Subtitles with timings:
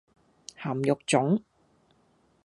[0.57, 1.43] 鹹肉粽